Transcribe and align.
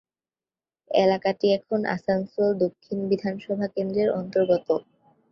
এলাকাটি 0.91 1.47
এখন 1.57 1.79
আসানসোল 1.95 2.49
দক্ষিণ 2.63 2.97
বিধানসভা 3.11 3.67
কেন্দ্রর 3.75 4.09
অন্তর্গত। 4.19 4.67